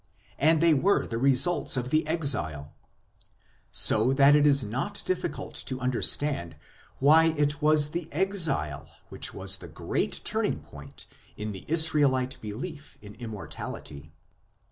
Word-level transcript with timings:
And 0.39 0.61
they 0.61 0.73
were 0.73 1.05
the 1.05 1.19
results 1.19 1.77
of 1.77 1.91
the 1.91 2.07
Exile. 2.07 2.73
So 3.71 4.13
that 4.13 4.35
it 4.35 4.47
is 4.47 4.63
not 4.63 5.03
difficult 5.05 5.53
to 5.67 5.79
understand 5.79 6.55
why 6.97 7.25
it 7.37 7.61
was 7.61 7.91
the 7.91 8.11
Exile 8.11 8.89
which 9.09 9.31
was 9.31 9.57
the 9.57 9.67
great 9.67 10.21
turning 10.23 10.61
point 10.61 11.05
in 11.37 11.51
the 11.51 11.65
Israelite 11.67 12.41
belief 12.41 12.97
in 13.03 13.13
Immor 13.17 13.47
tality. 13.47 14.09